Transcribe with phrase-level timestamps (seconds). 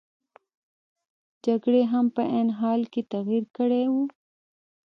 [1.45, 4.03] جګړې هم په عین حال کې تغیر کړی وو.